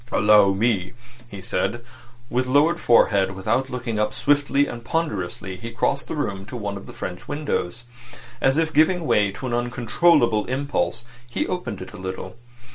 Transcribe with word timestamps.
"Allow 0.11 0.53
me," 0.53 0.93
he 1.29 1.41
said. 1.43 1.85
With 2.31 2.47
lowered 2.47 2.79
forehead, 2.79 3.35
without 3.35 3.69
looking 3.69 3.99
up, 3.99 4.15
swiftly 4.15 4.65
and 4.65 4.83
ponderously 4.83 5.57
he 5.57 5.69
crossed 5.69 6.07
the 6.07 6.15
room 6.15 6.43
to 6.47 6.57
one 6.57 6.75
of 6.75 6.87
the 6.87 6.91
French 6.91 7.27
windows. 7.27 7.83
As 8.41 8.57
if 8.57 8.73
giving 8.73 9.05
way 9.05 9.31
to 9.33 9.45
an 9.45 9.53
uncontrollable 9.53 10.45
impulse, 10.45 11.03
he 11.29 11.45
opened 11.45 11.83
it 11.83 11.93
a 11.93 11.97
little. 11.97 12.35